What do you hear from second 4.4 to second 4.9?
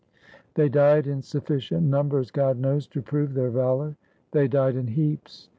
died in